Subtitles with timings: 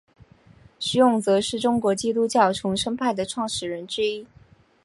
[0.79, 4.25] 徐永泽是中国基督教重生派的创始人之一。